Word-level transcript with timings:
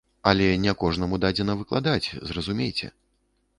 Але 0.29 0.45
не 0.63 0.73
кожнаму 0.83 1.19
дадзена 1.27 1.57
выкладаць, 1.61 2.07
зразумейце. 2.33 2.93